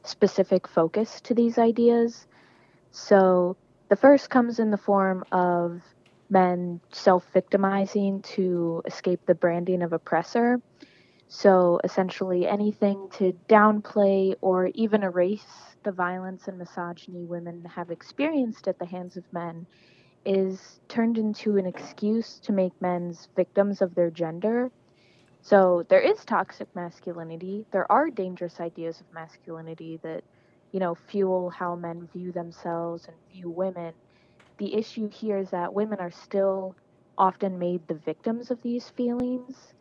[0.04, 2.28] specific focus to these ideas.
[2.92, 3.56] So
[3.88, 5.82] the first comes in the form of
[6.30, 10.60] men self victimizing to escape the branding of oppressor.
[11.28, 18.68] So essentially, anything to downplay or even erase the violence and misogyny women have experienced
[18.68, 19.66] at the hands of men
[20.24, 24.70] is turned into an excuse to make men's victims of their gender.
[25.42, 27.66] So there is toxic masculinity.
[27.70, 30.24] There are dangerous ideas of masculinity that,
[30.72, 33.92] you know, fuel how men view themselves and view women.
[34.58, 36.76] The issue here is that women are still
[37.18, 39.74] often made the victims of these feelings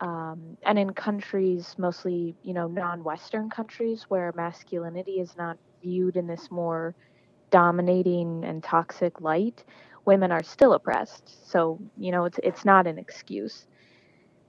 [0.00, 6.16] um, and in countries, mostly, you know, non Western countries where masculinity is not viewed
[6.16, 6.94] in this more
[7.50, 9.64] dominating and toxic light,
[10.04, 11.50] women are still oppressed.
[11.50, 13.66] So, you know, it's, it's not an excuse.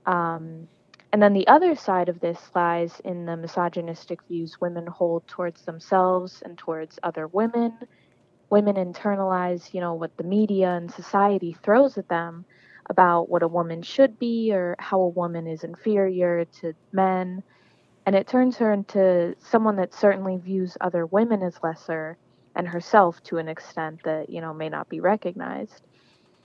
[0.06, 0.68] Um,
[1.12, 5.62] and then the other side of this lies in the misogynistic views women hold towards
[5.62, 7.76] themselves and towards other women.
[8.50, 12.44] Women internalize, you know, what the media and society throws at them
[12.88, 17.42] about what a woman should be or how a woman is inferior to men.
[18.04, 22.18] And it turns her into someone that certainly views other women as lesser
[22.56, 25.82] and herself to an extent that, you know, may not be recognized.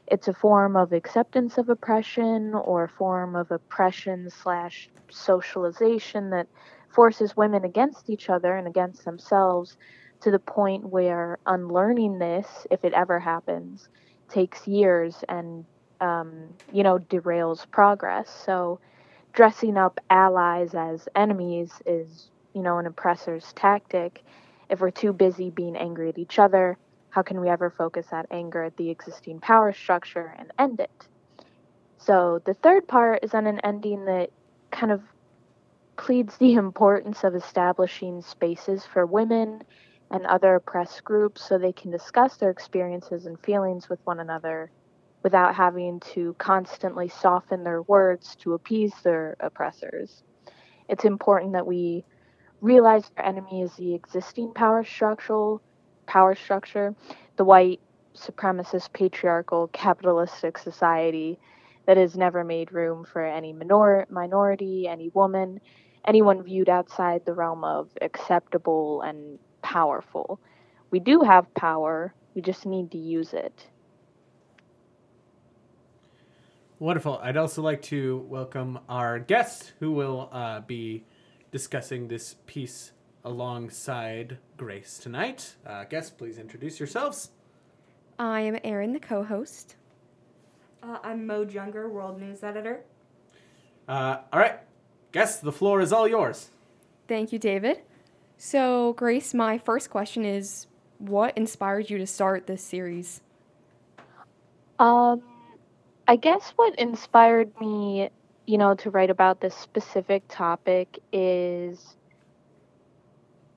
[0.07, 6.47] It's a form of acceptance of oppression or a form of oppression slash socialization that
[6.89, 9.77] forces women against each other and against themselves
[10.25, 13.87] to the point where unlearning this, if it ever happens,
[14.27, 15.65] takes years and
[16.01, 18.27] um, you know, derails progress.
[18.43, 18.79] So
[19.33, 24.23] dressing up allies as enemies is, you know, an oppressor's tactic.
[24.67, 26.75] If we're too busy being angry at each other,
[27.11, 31.07] how can we ever focus that anger at the existing power structure and end it?
[31.99, 34.31] So the third part is on an ending that
[34.71, 35.03] kind of
[35.97, 39.61] pleads the importance of establishing spaces for women
[40.11, 44.71] and other oppressed groups so they can discuss their experiences and feelings with one another
[45.23, 50.23] without having to constantly soften their words to appease their oppressors.
[50.87, 52.05] It's important that we
[52.61, 55.61] realize our enemy is the existing power structural
[56.05, 56.95] power structure,
[57.37, 57.79] the white
[58.15, 61.39] supremacist patriarchal capitalistic society
[61.87, 65.59] that has never made room for any minor- minority, any woman,
[66.05, 70.39] anyone viewed outside the realm of acceptable and powerful.
[70.91, 73.65] We do have power, we just need to use it.
[76.77, 77.19] Wonderful.
[77.23, 81.03] I'd also like to welcome our guest who will uh, be
[81.51, 82.91] discussing this piece
[83.23, 85.55] alongside Grace tonight.
[85.65, 87.31] Uh, guests, please introduce yourselves.
[88.19, 89.77] I am Erin, the co host.
[90.83, 92.81] Uh, I'm Mo Junger, World News Editor.
[93.87, 94.59] Uh, all right,
[95.11, 96.49] guests, the floor is all yours.
[97.07, 97.81] Thank you, David.
[98.37, 100.67] So, Grace, my first question is
[100.97, 103.21] what inspired you to start this series?
[104.79, 105.21] Um,
[106.07, 108.09] I guess what inspired me,
[108.45, 111.95] you know, to write about this specific topic is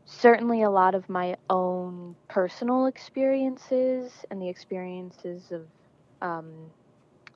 [0.07, 5.67] certainly a lot of my own personal experiences and the experiences of
[6.23, 6.51] um,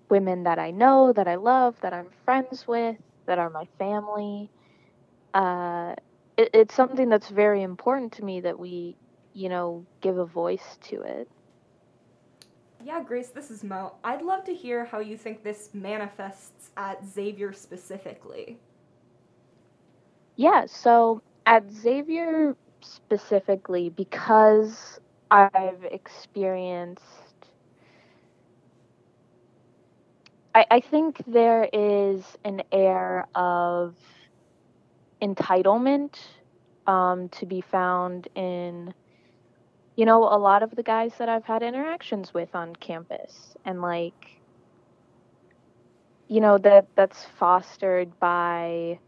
[0.09, 4.49] women that I know, that I love, that I'm friends with, that are my family.
[5.35, 5.95] Uh,
[6.37, 8.97] it, it's something that's very important to me that we,
[9.35, 11.29] you know, give a voice to it.
[12.85, 13.95] Yeah, Grace, this is Mo.
[14.03, 18.59] I'd love to hear how you think this manifests at Xavier specifically.
[20.37, 24.99] Yeah, so at Xavier specifically, because
[25.31, 27.03] I've experienced,
[30.55, 33.95] I, I think there is an air of
[35.23, 36.19] entitlement
[36.87, 38.93] um, to be found in
[39.97, 43.55] you know, a lot of the guys that I've had interactions with on campus.
[43.65, 44.39] And like
[46.29, 48.99] you know that that's fostered by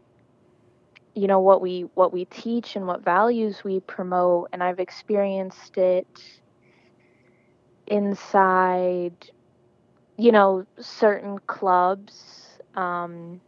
[1.15, 4.49] you know what we what we teach and what values we promote.
[4.53, 6.07] And I've experienced it
[7.87, 9.13] inside
[10.17, 13.39] you know certain clubs um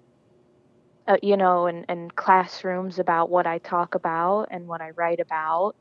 [1.08, 5.20] uh, you know and and classrooms about what I talk about and what I write
[5.20, 5.76] about.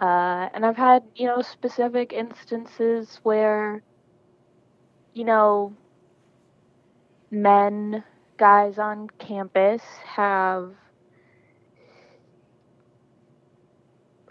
[0.00, 3.82] Uh, and I've had, you know, specific instances where,
[5.14, 5.74] you know,
[7.30, 8.04] men,
[8.36, 10.72] guys on campus have,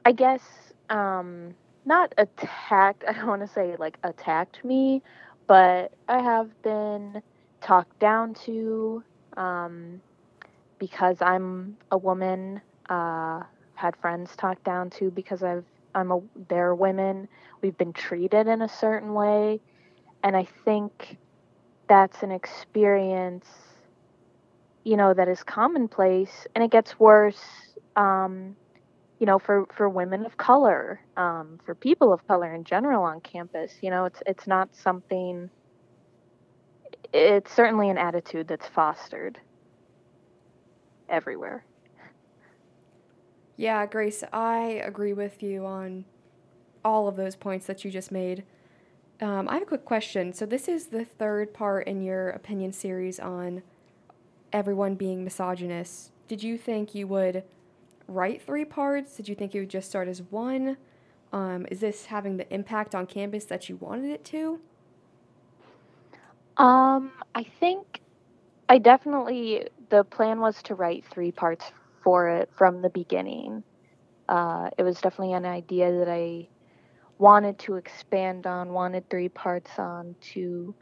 [0.06, 0.42] I guess,
[0.90, 1.54] um,
[1.86, 5.04] not attacked, I don't want to say like attacked me,
[5.48, 7.22] but I have been
[7.62, 9.04] talked down to
[9.38, 10.02] um,
[10.80, 12.62] because I'm a woman.
[12.90, 13.44] Uh,
[13.76, 17.28] had friends talked down to because I've I'm a they're women.
[17.62, 19.62] We've been treated in a certain way,
[20.24, 21.18] and I think
[21.88, 23.48] that's an experience,
[24.84, 27.42] you know, that is commonplace, and it gets worse.
[27.96, 28.56] Um,
[29.20, 33.22] you know, for, for women of color, um, for people of color in general on
[33.22, 35.50] campus, you know, it's it's not something.
[37.14, 39.40] It's certainly an attitude that's fostered
[41.10, 41.64] everywhere.
[43.56, 46.06] Yeah, Grace, I agree with you on
[46.86, 48.44] all of those points that you just made.
[49.20, 50.32] Um, I have a quick question.
[50.32, 53.64] So, this is the third part in your opinion series on
[54.54, 56.12] everyone being misogynist.
[56.28, 57.44] Did you think you would
[58.08, 59.16] write three parts?
[59.16, 60.78] Did you think it would just start as one?
[61.34, 64.60] Um, is this having the impact on campus that you wanted it to?
[66.58, 68.02] Um, I think
[68.70, 71.66] I definitely the plan was to write three parts
[72.04, 73.64] for it from the beginning.
[74.30, 76.48] Uh, it was definitely an idea that I
[77.18, 80.76] wanted to expand on, wanted three parts on to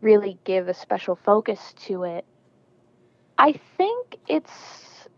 [0.00, 2.24] really give a special focus to it.
[3.38, 5.08] I think it's,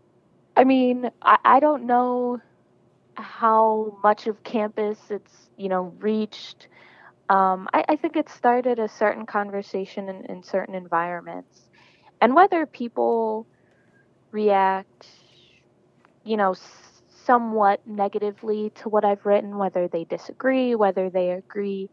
[0.55, 2.39] I mean, I, I don't know
[3.15, 6.67] how much of campus it's, you know, reached.
[7.31, 11.61] Um, I, I think it started a certain conversation in, in certain environments.
[12.19, 13.47] And whether people
[14.31, 15.07] react,
[16.25, 16.55] you know,
[17.23, 21.89] somewhat negatively to what I've written, whether they disagree, whether they agree,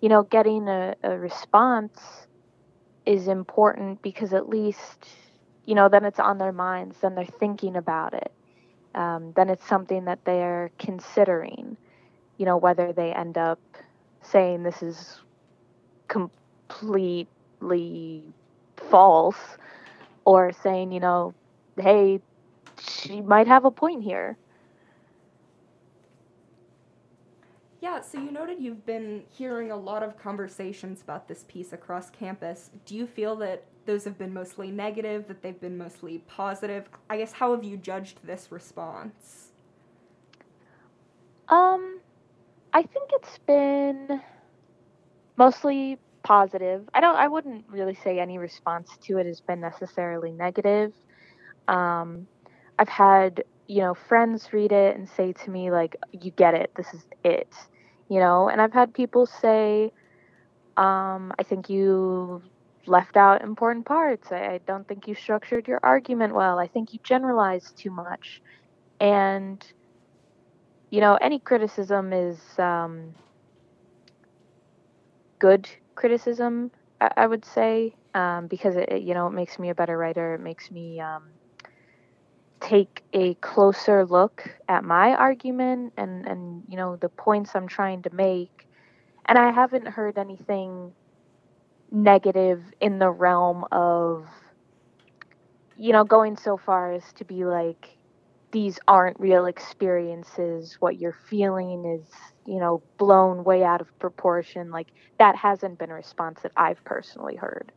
[0.00, 2.00] you know, getting a, a response
[3.04, 5.06] is important because at least,
[5.66, 8.32] you know, then it's on their minds, then they're thinking about it.
[8.94, 11.76] Um, then it's something that they're considering,
[12.38, 13.60] you know, whether they end up
[14.22, 15.20] saying this is
[16.08, 17.28] completely
[18.76, 19.58] false
[20.24, 21.34] or saying, you know,
[21.78, 22.20] hey,
[22.80, 24.36] she might have a point here.
[27.80, 32.10] Yeah, so you noted you've been hearing a lot of conversations about this piece across
[32.10, 32.70] campus.
[32.84, 36.90] Do you feel that those have been mostly negative, that they've been mostly positive?
[37.08, 39.52] I guess how have you judged this response?
[41.48, 41.99] Um,
[42.72, 44.20] I think it's been
[45.36, 46.88] mostly positive.
[46.94, 50.92] I don't I wouldn't really say any response to it has been necessarily negative.
[51.68, 52.26] Um,
[52.78, 56.72] I've had, you know, friends read it and say to me like you get it.
[56.76, 57.52] This is it.
[58.08, 59.92] You know, and I've had people say
[60.76, 62.42] um, I think you
[62.86, 64.32] left out important parts.
[64.32, 66.58] I, I don't think you structured your argument well.
[66.58, 68.40] I think you generalized too much.
[69.00, 69.64] And
[70.90, 73.14] you know, any criticism is um,
[75.38, 79.70] good criticism, I, I would say, um, because it, it, you know, it makes me
[79.70, 80.34] a better writer.
[80.34, 81.24] It makes me um,
[82.60, 88.02] take a closer look at my argument and, and, you know, the points I'm trying
[88.02, 88.66] to make.
[89.26, 90.92] And I haven't heard anything
[91.92, 94.26] negative in the realm of,
[95.78, 97.96] you know, going so far as to be like,
[98.52, 100.76] these aren't real experiences.
[100.80, 102.08] What you're feeling is,
[102.46, 104.70] you know, blown way out of proportion.
[104.70, 107.72] Like that hasn't been a response that I've personally heard,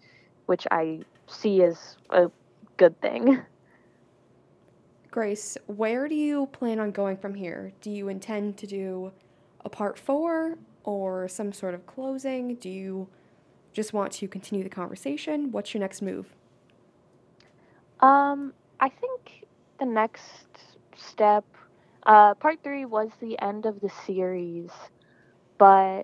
[0.45, 2.31] which I see as a
[2.77, 3.41] good thing.
[5.11, 7.71] Grace, where do you plan on going from here?
[7.81, 9.11] Do you intend to do
[9.63, 12.55] a part four or some sort of closing?
[12.55, 13.07] Do you
[13.73, 15.51] just want to continue the conversation?
[15.51, 16.33] What's your next move?
[17.99, 19.45] Um, I think
[19.83, 20.47] the next
[20.95, 21.43] step,
[22.05, 24.69] uh, part three was the end of the series,
[25.57, 26.03] but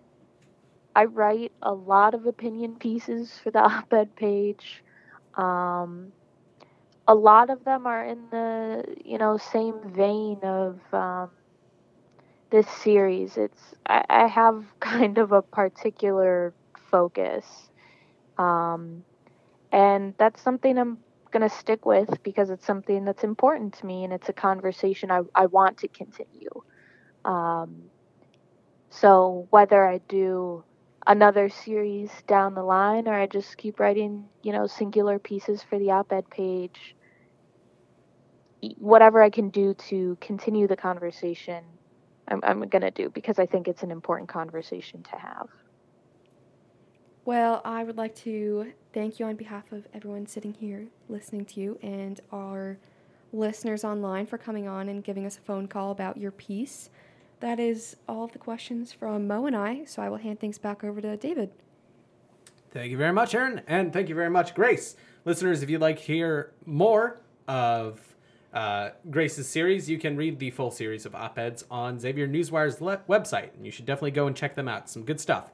[0.94, 4.84] I write a lot of opinion pieces for the op ed page.
[5.36, 6.12] Um,
[7.08, 11.30] a lot of them are in the you know same vein of um,
[12.50, 13.38] this series.
[13.38, 16.54] It's I, I, have kind of a particular
[16.92, 17.46] focus,
[18.38, 19.06] um,
[19.72, 20.98] and that's something I'm
[21.32, 25.12] going to stick with because it's something that's important to me and it's a conversation
[25.12, 26.50] I, I want to continue.
[27.26, 27.84] Um,
[28.90, 30.64] so whether I do
[31.06, 35.80] another series down the line or I just keep writing, you know, singular pieces for
[35.80, 36.96] the op ed page,
[38.78, 41.64] whatever I can do to continue the conversation,
[42.28, 45.48] I'm, I'm going to do because I think it's an important conversation to have.
[47.30, 51.60] Well, I would like to thank you on behalf of everyone sitting here listening to
[51.60, 52.80] you and our
[53.32, 56.90] listeners online for coming on and giving us a phone call about your piece.
[57.40, 60.84] That is all the questions from Mo and I, so I will hand things back
[60.84, 61.52] over to David.
[62.72, 64.96] Thank you very much, Erin, and thank you very much, Grace.
[65.24, 68.02] Listeners, if you'd like to hear more of
[68.56, 72.82] uh, Grace's series, you can read the full series of op eds on Xavier Newswire's
[72.82, 74.90] le- website, and you should definitely go and check them out.
[74.90, 75.52] Some good stuff.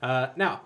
[0.00, 0.62] Uh, now,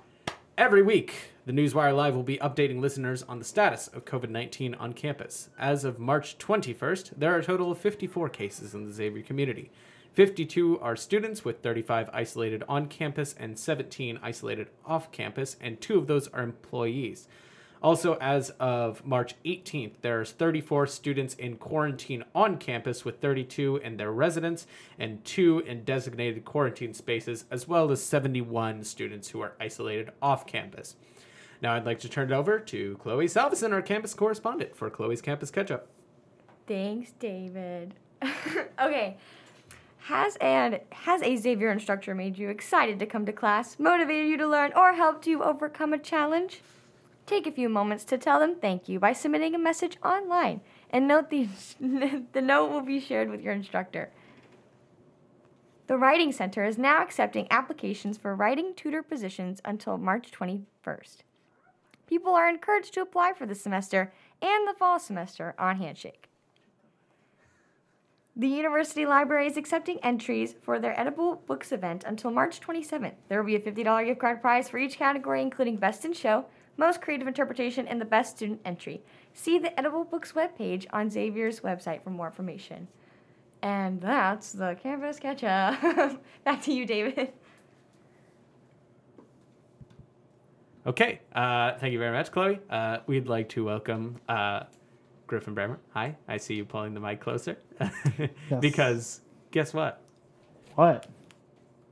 [0.57, 4.76] Every week, the Newswire Live will be updating listeners on the status of COVID 19
[4.76, 5.48] on campus.
[5.59, 9.72] As of March 21st, there are a total of 54 cases in the Xavier community.
[10.12, 15.98] 52 are students, with 35 isolated on campus and 17 isolated off campus, and two
[15.98, 17.26] of those are employees.
[17.85, 23.99] Also, as of March 18th, there's 34 students in quarantine on campus, with 32 in
[23.99, 24.66] their residence
[24.99, 30.47] and two in designated quarantine spaces, as well as 71 students who are isolated off
[30.47, 30.97] campus.
[31.61, 35.20] Now, I'd like to turn it over to Chloe Salveson, our campus correspondent, for Chloe's
[35.20, 35.87] Campus Catch Up.
[36.66, 37.93] Thanks, David.
[38.80, 39.18] okay.
[39.99, 44.39] Has and has a Xavier instructor made you excited to come to class, motivated you
[44.39, 46.62] to learn, or helped you overcome a challenge?
[47.26, 50.60] Take a few moments to tell them thank you by submitting a message online,
[50.90, 51.48] and note the
[52.32, 54.10] the note will be shared with your instructor.
[55.86, 61.18] The Writing Center is now accepting applications for writing tutor positions until March 21st.
[62.06, 66.28] People are encouraged to apply for the semester and the fall semester on Handshake.
[68.36, 73.14] The University Library is accepting entries for their Edible Books event until March 27th.
[73.28, 76.46] There will be a $50 gift card prize for each category, including Best in Show,
[76.76, 79.02] Most Creative Interpretation, and the Best Student Entry.
[79.32, 82.88] See the Edible Books webpage on Xavier's website for more information.
[83.62, 85.80] And that's the Canvas catch up.
[86.44, 87.32] Back to you, David.
[90.86, 92.60] Okay, uh, thank you very much, Chloe.
[92.68, 94.64] Uh, we'd like to welcome uh,
[95.26, 95.78] Griffin Bremer.
[95.94, 97.56] Hi, I see you pulling the mic closer.
[98.60, 100.02] Because guess what?
[100.74, 101.06] What?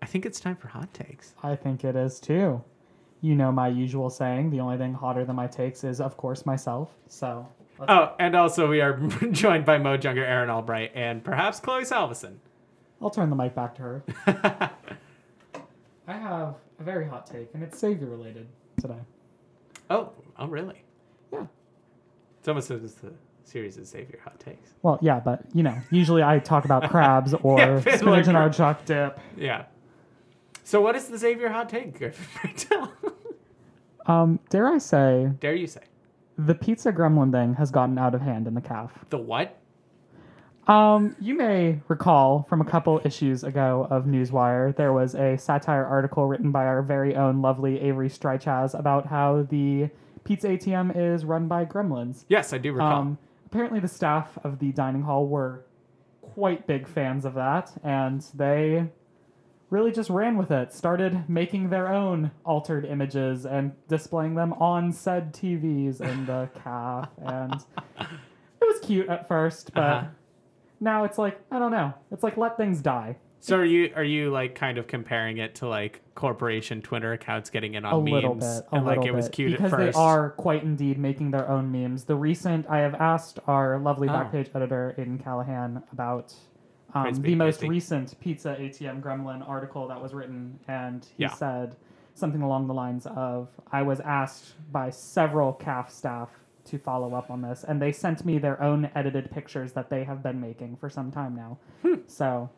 [0.02, 1.34] I think it's time for hot takes.
[1.42, 2.62] I think it is too.
[3.22, 6.44] You know my usual saying, the only thing hotter than my takes is, of course,
[6.44, 6.90] myself.
[7.08, 7.46] So,
[7.78, 8.94] let's- Oh, and also we are
[9.30, 12.34] joined by Mo Junger, Erin Albright, and perhaps Chloe Salveson.
[13.00, 14.02] I'll turn the mic back to her.
[16.06, 18.48] I have a very hot take, and it's Xavier related
[18.80, 18.98] today.
[19.88, 20.82] Oh, oh, really?
[21.32, 21.46] Yeah.
[22.40, 23.12] It's almost as the
[23.44, 24.70] series is Save Your Hot Takes.
[24.82, 28.36] Well, yeah, but you know, usually I talk about crabs or Yeah, spinach and crab.
[28.36, 29.20] artichoke dip.
[29.36, 29.64] Yeah.
[30.64, 32.88] So what is the Xavier Hot Take, Griffin?
[34.06, 35.82] Um, dare I say, Dare you say?
[36.38, 38.90] the pizza gremlin thing has gotten out of hand in the CAF.
[39.10, 39.58] The what?
[40.66, 45.84] Um, you may recall from a couple issues ago of Newswire, there was a satire
[45.84, 49.90] article written by our very own lovely Avery Strychaz about how the
[50.24, 52.24] pizza ATM is run by gremlins.
[52.28, 52.92] Yes, I do recall.
[53.00, 55.64] Um, apparently, the staff of the dining hall were
[56.20, 58.88] quite big fans of that, and they
[59.72, 60.72] really just ran with it.
[60.72, 67.08] Started making their own altered images and displaying them on said TVs in the CAF,
[67.24, 67.54] and
[67.98, 68.06] it
[68.60, 70.06] was cute at first, but Uh-huh.
[70.78, 71.94] now it's like I don't know.
[72.12, 73.16] It's like let things die.
[73.40, 77.48] so are you are you like kind of comparing it to like corporation Twitter accounts
[77.48, 79.72] getting in on a memes little bit, a and like little it was cute because
[79.72, 79.96] at first?
[79.96, 82.04] they are quite indeed making their own memes.
[82.04, 84.12] The recent, I have asked our lovely Oh.
[84.12, 86.34] backpage editor Aiden Callahan about
[86.94, 91.30] um, the most praise recent pizza ATM gremlin article that was written, and he Yeah.
[91.30, 91.76] said
[92.14, 96.30] something along the lines of, "I was asked by several CAF staff."
[96.66, 100.04] To follow up on this, and they sent me their own edited pictures that they
[100.04, 101.58] have been making for some time now.
[101.82, 102.02] Hmm.
[102.06, 102.50] So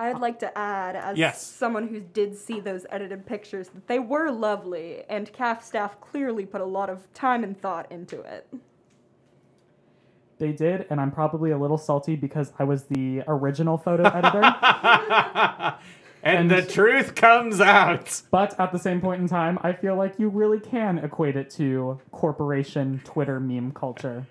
[0.00, 1.40] I'd like to add, as Yes.
[1.40, 6.44] someone who did see those edited pictures, that they were lovely, and CAF staff clearly
[6.44, 8.52] put a lot of time and thought into it.
[10.40, 15.76] They did, and I'm probably a little salty because I was the original photo editor.
[16.24, 18.22] and, the truth comes out.
[18.32, 21.50] But at the same point in time, I feel like you really can equate it
[21.50, 24.26] to corporation Twitter meme culture.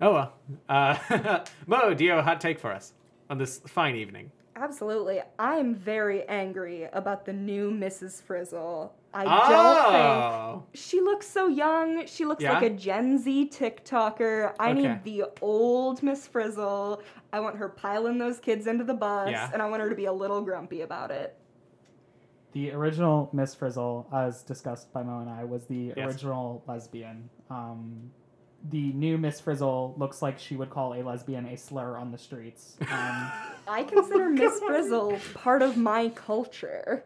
[0.00, 0.32] Oh well.
[0.68, 2.92] Uh, Mo, do you have a hot take for us
[3.30, 4.30] on this fine evening?
[4.56, 5.20] Absolutely.
[5.38, 8.22] I'm very angry about the new Mrs.
[8.22, 8.94] Frizzle.
[9.12, 10.62] I don't oh.
[10.72, 12.06] think she looks so young.
[12.06, 12.54] She looks Yeah?
[12.54, 14.54] like a Gen Z TikToker.
[14.58, 14.80] I Okay.
[14.80, 17.02] need the old Miss Frizzle.
[17.32, 19.50] I want her piling those kids into the bus, Yeah.
[19.52, 21.36] and I want her to be a little grumpy about it.
[22.52, 26.06] The original Miss Frizzle, as discussed by Mo and I, was the Yes.
[26.06, 27.28] original lesbian.
[27.50, 28.10] Um,
[28.70, 32.18] the new Miss Frizzle looks like she would call a lesbian a slur on the
[32.18, 32.76] streets.
[32.90, 33.30] Um,
[33.68, 37.04] I consider Miss Frizzle part of my culture.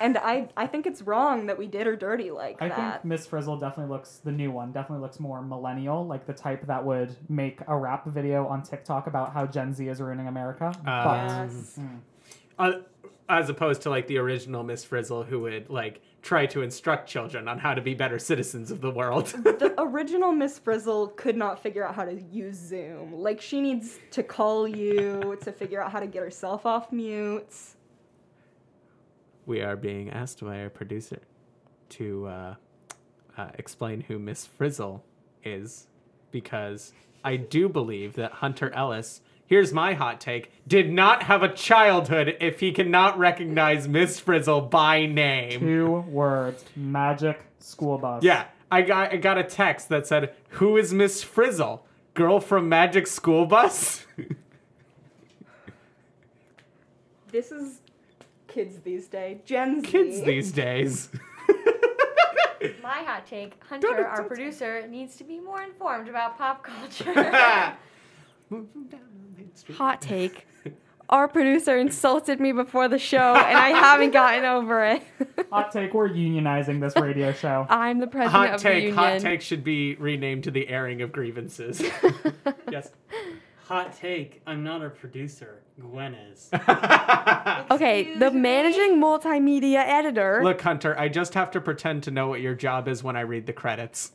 [0.00, 2.92] and I, I think it's wrong that we did her dirty like I that.
[3.02, 6.66] think Miss Frizzle definitely looks the new one definitely looks more millennial, like the type
[6.66, 10.72] that would make a rap video on TikTok about how Gen Z is ruining America.
[10.86, 11.78] Uh, but Yes.
[12.58, 12.72] Uh,
[13.28, 17.46] as opposed to like the original Miss Frizzle, who would like try to instruct children
[17.46, 19.26] on how to be better citizens of the world.
[19.28, 23.14] the original Miss Frizzle could not figure out how to use Zoom.
[23.14, 27.54] Like she needs to call you to figure out how to get herself off mute.
[29.46, 31.20] we are being asked by our producer
[31.90, 32.54] to uh,
[33.38, 35.04] uh, explain who Miss Frizzle
[35.44, 35.86] is
[36.32, 41.52] because I do believe that Hunter Ellis, here's my hot take, did not have a
[41.52, 45.60] childhood if he cannot recognize Miss Frizzle by name.
[45.60, 48.22] Two words: magic school bus.
[48.22, 51.84] Yeah, I got I got a text that said, "Who is Miss Frizzle?
[52.14, 54.06] Girl from Magic School Bus?"
[57.32, 57.80] This is
[58.46, 59.40] kids these days.
[59.44, 59.86] Gen Z.
[59.86, 61.10] Kids these days.
[62.82, 67.12] My hot take Hunter, Don't- our producer, needs to be more informed about pop culture.
[69.74, 70.46] Hot take.
[71.08, 75.02] Our producer insulted me before the show, and I haven't gotten over it.
[75.52, 77.64] Hot take: We're unionizing this radio show.
[77.68, 78.82] I'm the president hot of the take.
[78.82, 78.96] union.
[78.96, 81.80] Hot take should be renamed to the airing of grievances.
[82.70, 82.90] yes.
[83.66, 84.42] Hot take.
[84.46, 85.62] I'm not a producer.
[85.80, 86.50] Gwen is.
[87.68, 90.40] Okay, the managing multimedia editor.
[90.42, 93.22] Look, Hunter, I just have to pretend to know what your job is when I
[93.22, 94.12] read the credits.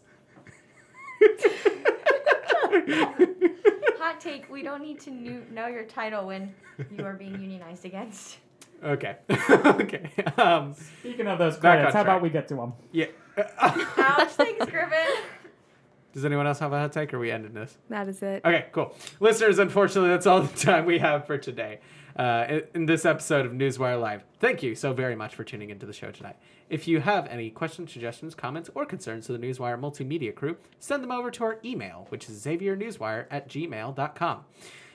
[4.22, 4.50] Hot take.
[4.50, 6.54] We don't need to knew, know your title when
[6.96, 8.38] you are being unionized against.
[8.84, 9.18] Okay.
[9.50, 10.10] okay.
[10.38, 12.18] Um, Speaking of those Back credits, how track.
[12.18, 12.74] about we get to them?
[12.92, 13.06] yeah.
[13.38, 14.30] Ouch!
[14.32, 15.24] Thanks, Griffin.
[16.14, 17.14] Does anyone else have a hot take?
[17.14, 17.78] Or are we ending this?
[17.90, 18.44] that is it.
[18.44, 18.94] Okay, cool.
[19.22, 21.80] Listeners, unfortunately, that's all the time we have for today
[22.16, 24.24] uh, in, this episode of Newswire Live.
[24.40, 26.38] Thank you so very much for tuning into the show tonight.
[26.70, 31.04] If you have any questions, suggestions, comments, or concerns to the Newswire multimedia crew, send
[31.04, 34.46] them over to our email, which is xaviernewswire at gmail.com.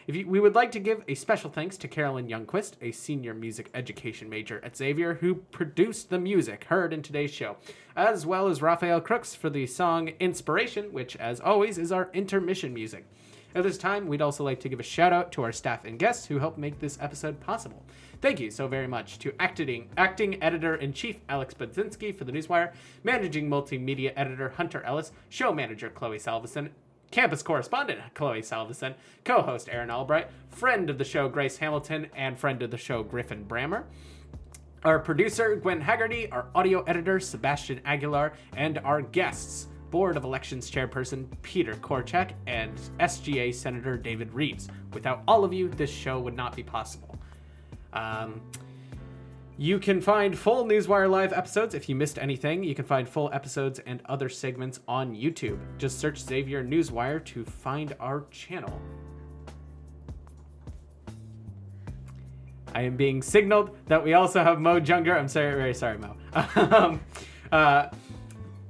[0.07, 3.35] If you, we would like to give a special thanks to Carolyn Youngquist, a senior
[3.35, 7.57] music education major at Xavier, who produced the music heard in today's show,
[7.97, 12.73] as well as Raphael Crooks for the song Inspiration, which, as always, is our intermission
[12.73, 13.05] music.
[13.57, 15.99] At this time, we'd also like to give a shout out to our staff and
[15.99, 17.83] guests who helped make this episode possible.
[18.21, 22.33] Thank you so very much to acting, acting editor in chief Alex Budzinski for the
[22.33, 26.69] Newswire, managing multimedia editor Hunter Ellis, show manager Chloe Salveson,
[27.11, 28.93] campus correspondent Chloe Salveson,
[29.25, 33.03] co host Erin Albright, friend of the show Grace Hamilton, and friend of the show
[33.03, 33.85] Griffin Brammer.
[34.85, 40.71] Our producer, Gwen Haggerty, our audio editor, Sebastian Aguilar, and our guests, Board of Elections
[40.71, 44.69] Chairperson Peter Korchak and SGA Senator David Reeves.
[44.93, 47.17] Without all of you, this show would not be possible.
[47.93, 48.41] Um,
[49.59, 52.63] you can find full Newswire Live episodes if you missed anything.
[52.63, 55.59] You can find full episodes and other segments on YouTube.
[55.79, 58.81] Just search Xavier Newswire to find our channel.
[62.75, 65.19] I am being signaled that we also have Mo Junger.
[65.19, 66.15] I'm sorry, very sorry, Mo.
[66.57, 67.01] um,
[67.51, 67.89] uh,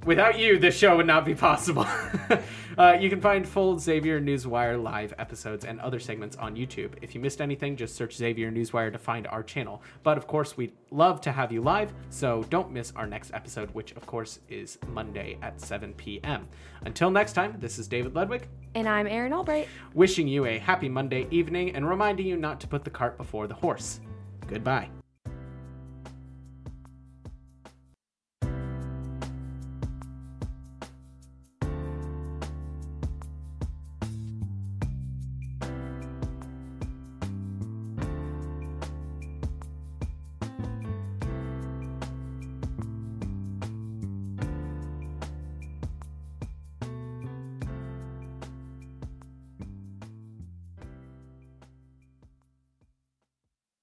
[0.06, 1.86] without you, this show would not be possible.
[2.78, 6.92] uh, you can find full Xavier Newswire live episodes and other segments on YouTube.
[7.02, 9.82] If you missed anything, just search Xavier Newswire to find our channel.
[10.02, 13.68] But of course, we'd love to have you live, so don't miss our next episode,
[13.74, 16.46] which of course is Monday at 7 p.m.
[16.84, 19.68] Until next time, this is David Ludwig, And I'm Erin Albright.
[19.94, 23.46] wishing you a happy Monday evening and reminding you not to put the cart before
[23.46, 24.00] the horse.
[24.46, 24.88] Goodbye.